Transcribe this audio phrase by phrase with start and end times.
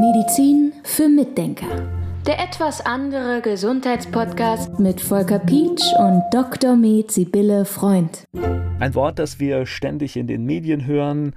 [0.00, 1.66] Medizin für Mitdenker.
[2.26, 6.74] Der etwas andere Gesundheitspodcast mit Volker Pietsch und Dr.
[6.74, 8.24] Med Sibylle Freund.
[8.80, 11.34] Ein Wort, das wir ständig in den Medien hören,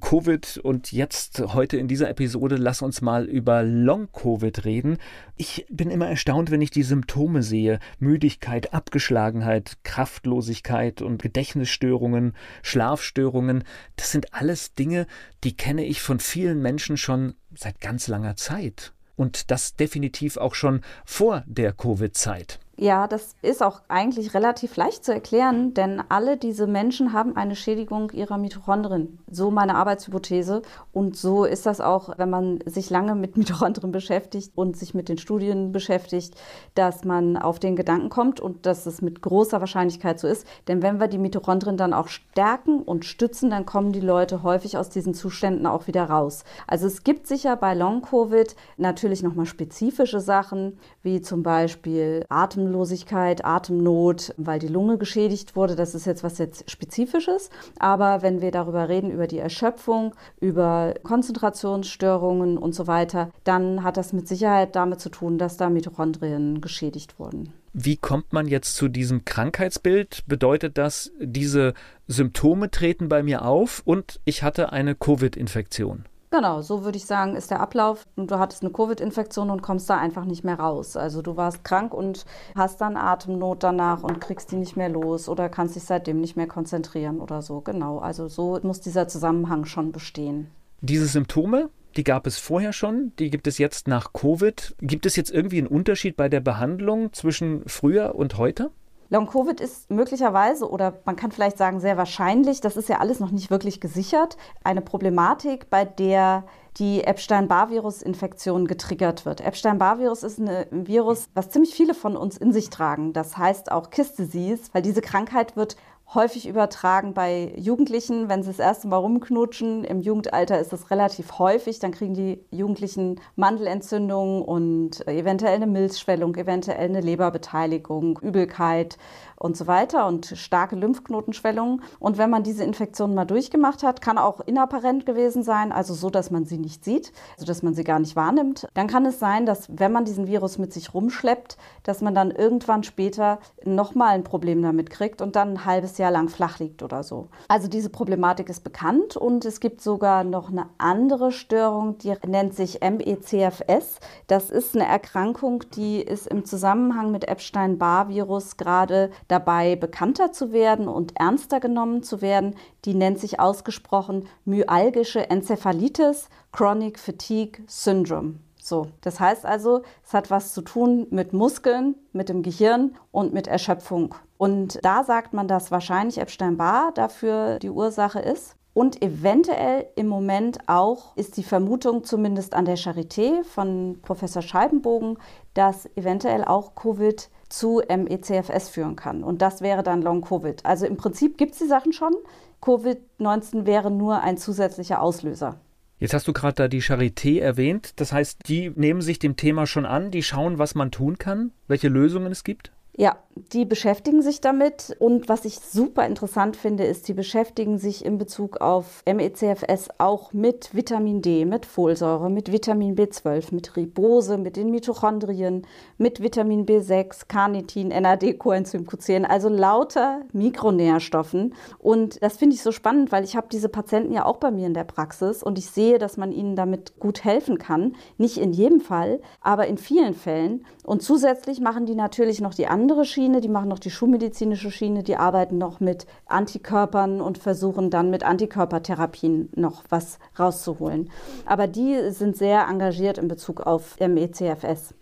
[0.00, 4.98] Covid und jetzt heute in dieser Episode lass uns mal über Long-Covid reden.
[5.36, 7.78] Ich bin immer erstaunt, wenn ich die Symptome sehe.
[8.00, 13.62] Müdigkeit, Abgeschlagenheit, Kraftlosigkeit und Gedächtnisstörungen, Schlafstörungen.
[13.94, 15.06] Das sind alles Dinge,
[15.44, 18.92] die kenne ich von vielen Menschen schon seit ganz langer Zeit.
[19.14, 22.58] Und das definitiv auch schon vor der Covid-Zeit.
[22.76, 27.54] Ja, das ist auch eigentlich relativ leicht zu erklären, denn alle diese Menschen haben eine
[27.54, 29.20] Schädigung ihrer Mitochondrien.
[29.30, 30.62] So meine Arbeitshypothese.
[30.92, 35.08] Und so ist das auch, wenn man sich lange mit Mitochondrien beschäftigt und sich mit
[35.08, 36.34] den Studien beschäftigt,
[36.74, 40.44] dass man auf den Gedanken kommt und dass es mit großer Wahrscheinlichkeit so ist.
[40.66, 44.76] Denn wenn wir die Mitochondrien dann auch stärken und stützen, dann kommen die Leute häufig
[44.76, 46.42] aus diesen Zuständen auch wieder raus.
[46.66, 53.44] Also es gibt sicher bei Long-Covid natürlich nochmal spezifische Sachen, wie zum Beispiel Atem Atemlosigkeit,
[53.44, 55.76] Atemnot, weil die Lunge geschädigt wurde.
[55.76, 57.50] Das ist jetzt was jetzt Spezifisches.
[57.78, 63.96] Aber wenn wir darüber reden, über die Erschöpfung, über Konzentrationsstörungen und so weiter, dann hat
[63.96, 67.52] das mit Sicherheit damit zu tun, dass da Mitochondrien geschädigt wurden.
[67.74, 70.24] Wie kommt man jetzt zu diesem Krankheitsbild?
[70.26, 71.74] Bedeutet das, diese
[72.06, 76.04] Symptome treten bei mir auf und ich hatte eine Covid-Infektion?
[76.34, 78.08] Genau, so würde ich sagen, ist der Ablauf.
[78.16, 80.96] Du hattest eine Covid-Infektion und kommst da einfach nicht mehr raus.
[80.96, 82.24] Also du warst krank und
[82.56, 86.36] hast dann Atemnot danach und kriegst die nicht mehr los oder kannst dich seitdem nicht
[86.36, 87.60] mehr konzentrieren oder so.
[87.60, 90.48] Genau, also so muss dieser Zusammenhang schon bestehen.
[90.80, 94.74] Diese Symptome, die gab es vorher schon, die gibt es jetzt nach Covid.
[94.80, 98.72] Gibt es jetzt irgendwie einen Unterschied bei der Behandlung zwischen früher und heute?
[99.10, 103.30] Long-Covid ist möglicherweise oder man kann vielleicht sagen sehr wahrscheinlich, das ist ja alles noch
[103.30, 106.44] nicht wirklich gesichert, eine Problematik, bei der
[106.78, 109.40] die Epstein-Barr-Virus-Infektion getriggert wird.
[109.40, 113.12] Epstein-Barr-Virus ist ein Virus, was ziemlich viele von uns in sich tragen.
[113.12, 115.76] Das heißt auch Kiss Disease, weil diese Krankheit wird
[116.12, 119.84] häufig übertragen bei Jugendlichen, wenn sie das erste Mal rumknutschen.
[119.84, 121.78] Im Jugendalter ist das relativ häufig.
[121.78, 128.98] Dann kriegen die Jugendlichen Mandelentzündungen und eventuell eine Milzschwellung, eventuell eine Leberbeteiligung, Übelkeit
[129.36, 131.82] und so weiter und starke Lymphknotenschwellungen.
[131.98, 136.10] Und wenn man diese Infektion mal durchgemacht hat, kann auch inapparent gewesen sein, also so,
[136.10, 138.68] dass man sie nicht sieht, also dass man sie gar nicht wahrnimmt.
[138.74, 142.30] Dann kann es sein, dass wenn man diesen Virus mit sich rumschleppt, dass man dann
[142.30, 146.82] irgendwann später nochmal ein Problem damit kriegt und dann ein halbes Jahr lang flach liegt
[146.82, 147.28] oder so.
[147.48, 152.54] Also diese Problematik ist bekannt und es gibt sogar noch eine andere Störung, die nennt
[152.54, 154.00] sich MECFS.
[154.26, 160.88] Das ist eine Erkrankung, die ist im Zusammenhang mit Epstein-Barr-Virus gerade dabei, bekannter zu werden
[160.88, 162.54] und ernster genommen zu werden.
[162.84, 168.34] Die nennt sich ausgesprochen myalgische Enzephalitis Chronic Fatigue Syndrome.
[168.64, 173.34] So, das heißt also, es hat was zu tun mit Muskeln, mit dem Gehirn und
[173.34, 174.14] mit Erschöpfung.
[174.38, 178.56] Und da sagt man, dass wahrscheinlich Epstein-Barr dafür die Ursache ist.
[178.72, 185.18] Und eventuell im Moment auch ist die Vermutung zumindest an der Charité von Professor Scheibenbogen,
[185.52, 187.28] dass eventuell auch Covid
[187.58, 189.22] zu MECFS führen kann.
[189.22, 190.64] Und das wäre dann Long-Covid.
[190.64, 192.14] Also im Prinzip gibt es die Sachen schon.
[192.62, 195.60] Covid-19 wäre nur ein zusätzlicher Auslöser.
[195.98, 197.92] Jetzt hast du gerade da die Charité erwähnt.
[197.96, 201.52] Das heißt, die nehmen sich dem Thema schon an, die schauen, was man tun kann,
[201.68, 202.72] welche Lösungen es gibt?
[202.96, 204.94] Ja, die beschäftigen sich damit.
[205.00, 210.32] Und was ich super interessant finde, ist, die beschäftigen sich in Bezug auf MECFS auch
[210.32, 215.66] mit Vitamin D, mit Folsäure, mit Vitamin B12, mit Ribose, mit den Mitochondrien,
[215.98, 221.54] mit Vitamin B6, Carnitin, NAD, Coenzym Q10, also lauter Mikronährstoffen.
[221.78, 224.68] Und das finde ich so spannend, weil ich habe diese Patienten ja auch bei mir
[224.68, 227.96] in der Praxis und ich sehe, dass man ihnen damit gut helfen kann.
[228.16, 230.64] Nicht in jedem Fall, aber in vielen Fällen.
[230.84, 234.70] Und zusätzlich machen die natürlich noch die anderen andere Schiene, die machen noch die schulmedizinische
[234.70, 241.10] Schiene, die arbeiten noch mit Antikörpern und versuchen dann mit Antikörpertherapien noch was rauszuholen.
[241.46, 244.92] Aber die sind sehr engagiert in Bezug auf MECFS.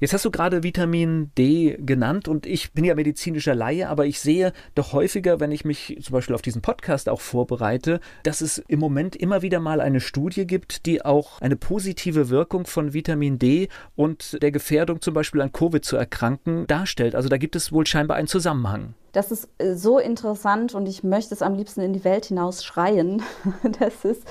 [0.00, 4.20] Jetzt hast du gerade Vitamin D genannt und ich bin ja medizinischer Laie, aber ich
[4.20, 8.58] sehe doch häufiger, wenn ich mich zum Beispiel auf diesen Podcast auch vorbereite, dass es
[8.68, 13.40] im Moment immer wieder mal eine Studie gibt, die auch eine positive Wirkung von Vitamin
[13.40, 17.16] D und der Gefährdung zum Beispiel an Covid zu erkranken darstellt.
[17.16, 18.94] Also da gibt es wohl scheinbar einen Zusammenhang.
[19.12, 22.64] Das ist äh, so interessant und ich möchte es am liebsten in die Welt hinaus
[22.64, 23.22] schreien.
[23.80, 24.22] Das ist,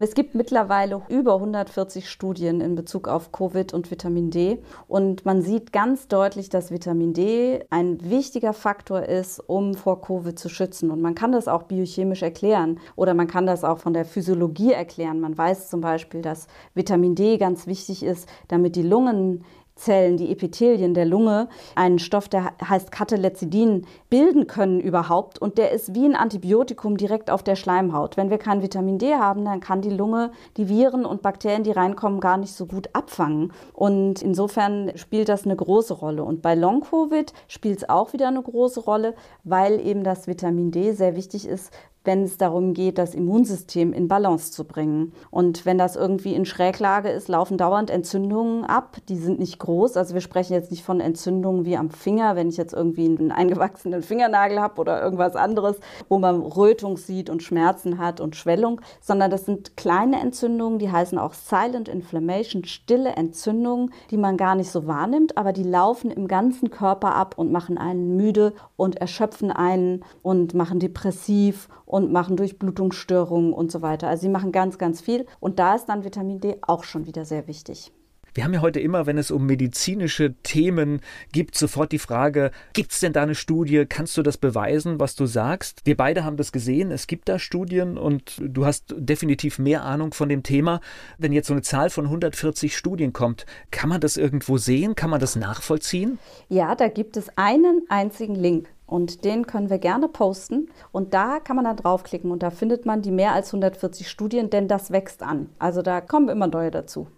[0.00, 4.62] es gibt mittlerweile über 140 Studien in Bezug auf Covid und Vitamin D.
[4.88, 10.38] Und man sieht ganz deutlich, dass Vitamin D ein wichtiger Faktor ist, um vor Covid
[10.38, 10.90] zu schützen.
[10.90, 14.72] Und man kann das auch biochemisch erklären oder man kann das auch von der Physiologie
[14.72, 15.20] erklären.
[15.20, 19.44] Man weiß zum Beispiel, dass Vitamin D ganz wichtig ist, damit die Lungen
[19.76, 25.38] Zellen, die Epithelien der Lunge, einen Stoff, der heißt Catelexidin, bilden können überhaupt.
[25.38, 28.16] Und der ist wie ein Antibiotikum direkt auf der Schleimhaut.
[28.16, 31.72] Wenn wir kein Vitamin D haben, dann kann die Lunge die Viren und Bakterien, die
[31.72, 33.52] reinkommen, gar nicht so gut abfangen.
[33.74, 36.24] Und insofern spielt das eine große Rolle.
[36.24, 39.14] Und bei Long-Covid spielt es auch wieder eine große Rolle,
[39.44, 41.70] weil eben das Vitamin D sehr wichtig ist,
[42.06, 45.12] wenn es darum geht, das Immunsystem in Balance zu bringen.
[45.30, 48.96] Und wenn das irgendwie in Schräglage ist, laufen dauernd Entzündungen ab.
[49.08, 49.96] Die sind nicht groß.
[49.96, 53.32] Also wir sprechen jetzt nicht von Entzündungen wie am Finger, wenn ich jetzt irgendwie einen
[53.32, 55.76] eingewachsenen Fingernagel habe oder irgendwas anderes,
[56.08, 60.90] wo man Rötung sieht und Schmerzen hat und Schwellung, sondern das sind kleine Entzündungen, die
[60.90, 66.10] heißen auch Silent Inflammation, stille Entzündungen, die man gar nicht so wahrnimmt, aber die laufen
[66.10, 71.95] im ganzen Körper ab und machen einen müde und erschöpfen einen und machen depressiv und
[72.00, 74.08] machen Durchblutungsstörungen und so weiter.
[74.08, 75.26] Also sie machen ganz, ganz viel.
[75.40, 77.92] Und da ist dann Vitamin D auch schon wieder sehr wichtig.
[78.36, 81.00] Wir haben ja heute immer, wenn es um medizinische Themen
[81.32, 83.86] gibt, sofort die Frage, gibt es denn da eine Studie?
[83.88, 85.80] Kannst du das beweisen, was du sagst?
[85.84, 90.12] Wir beide haben das gesehen, es gibt da Studien und du hast definitiv mehr Ahnung
[90.12, 90.82] von dem Thema.
[91.16, 94.94] Wenn jetzt so eine Zahl von 140 Studien kommt, kann man das irgendwo sehen?
[94.96, 96.18] Kann man das nachvollziehen?
[96.50, 98.68] Ja, da gibt es einen einzigen Link.
[98.86, 100.70] Und den können wir gerne posten.
[100.92, 104.50] Und da kann man dann draufklicken und da findet man die mehr als 140 Studien,
[104.50, 105.50] denn das wächst an.
[105.58, 107.08] Also da kommen immer neue dazu.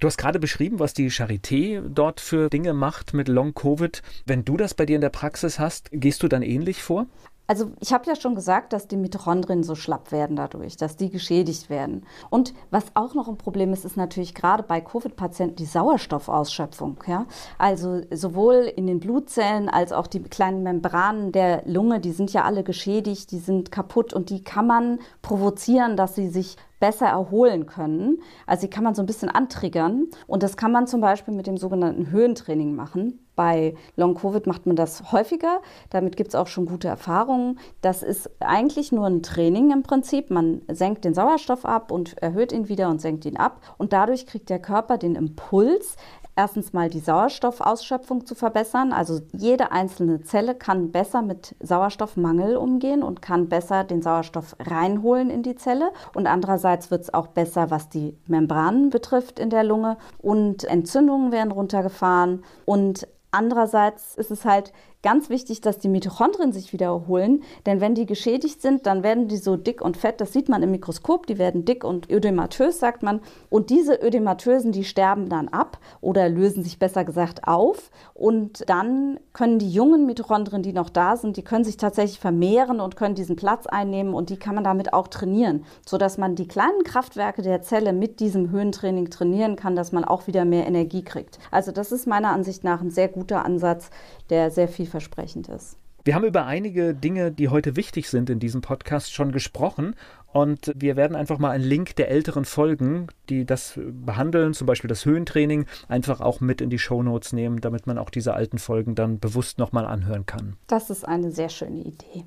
[0.00, 4.02] Du hast gerade beschrieben, was die Charité dort für Dinge macht mit Long-Covid.
[4.26, 7.06] Wenn du das bei dir in der Praxis hast, gehst du dann ähnlich vor?
[7.50, 11.08] Also ich habe ja schon gesagt, dass die Mitochondrien so schlapp werden dadurch, dass die
[11.08, 12.04] geschädigt werden.
[12.28, 17.02] Und was auch noch ein Problem ist, ist natürlich gerade bei Covid-Patienten die Sauerstoffausschöpfung.
[17.06, 17.24] Ja?
[17.56, 22.44] Also sowohl in den Blutzellen als auch die kleinen Membranen der Lunge, die sind ja
[22.44, 27.66] alle geschädigt, die sind kaputt und die kann man provozieren, dass sie sich besser erholen
[27.66, 28.18] können.
[28.46, 30.06] Also die kann man so ein bisschen antriggern.
[30.26, 33.24] Und das kann man zum Beispiel mit dem sogenannten Höhentraining machen.
[33.34, 35.60] Bei Long-Covid macht man das häufiger.
[35.90, 37.60] Damit gibt es auch schon gute Erfahrungen.
[37.82, 40.30] Das ist eigentlich nur ein Training im Prinzip.
[40.30, 43.60] Man senkt den Sauerstoff ab und erhöht ihn wieder und senkt ihn ab.
[43.78, 45.96] Und dadurch kriegt der Körper den Impuls,
[46.38, 48.92] erstens mal die Sauerstoffausschöpfung zu verbessern.
[48.92, 55.30] Also jede einzelne Zelle kann besser mit Sauerstoffmangel umgehen und kann besser den Sauerstoff reinholen
[55.30, 55.90] in die Zelle.
[56.14, 59.98] Und andererseits wird es auch besser, was die Membranen betrifft in der Lunge.
[60.18, 62.44] Und Entzündungen werden runtergefahren.
[62.64, 64.72] Und andererseits ist es halt
[65.08, 69.26] ganz wichtig, dass die Mitochondrien sich wieder erholen, denn wenn die geschädigt sind, dann werden
[69.26, 72.78] die so dick und fett, das sieht man im Mikroskop, die werden dick und ödematös,
[72.78, 73.22] sagt man.
[73.48, 79.18] Und diese ödematösen, die sterben dann ab oder lösen sich besser gesagt auf und dann
[79.32, 83.14] können die jungen Mitochondrien, die noch da sind, die können sich tatsächlich vermehren und können
[83.14, 87.40] diesen Platz einnehmen und die kann man damit auch trainieren, sodass man die kleinen Kraftwerke
[87.40, 91.38] der Zelle mit diesem Höhentraining trainieren kann, dass man auch wieder mehr Energie kriegt.
[91.50, 93.88] Also das ist meiner Ansicht nach ein sehr guter Ansatz,
[94.28, 95.76] der sehr viel vielversprechend ist.
[96.04, 99.94] Wir haben über einige Dinge, die heute wichtig sind in diesem Podcast, schon gesprochen.
[100.32, 104.88] Und wir werden einfach mal einen Link der älteren Folgen, die das behandeln, zum Beispiel
[104.88, 108.94] das Höhentraining, einfach auch mit in die Shownotes nehmen, damit man auch diese alten Folgen
[108.94, 110.56] dann bewusst nochmal anhören kann.
[110.66, 112.24] Das ist eine sehr schöne Idee.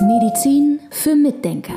[0.00, 1.74] Medizin für Mitdenker.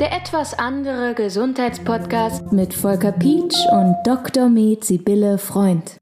[0.00, 4.48] Der etwas andere Gesundheitspodcast mit Volker Pietsch und Dr.
[4.48, 5.98] Med Sibylle Freund.